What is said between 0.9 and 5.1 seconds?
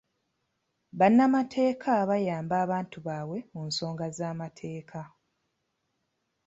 Bannamakeeta bayamba abantu baabwe mu nsonga z'amateeka.